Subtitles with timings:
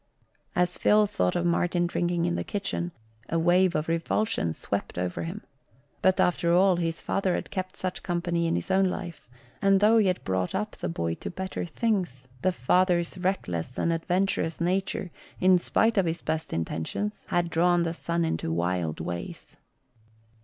[0.55, 2.91] As Phil thought of Martin drinking in the kitchen,
[3.29, 5.43] a wave of revulsion swept over him;
[6.01, 9.29] but after all, his father had kept such company in his own life,
[9.61, 13.93] and though he had brought up the boy to better things, the father's reckless and
[13.93, 19.55] adventurous nature, in spite of his best intentions, had drawn the son into wild ways.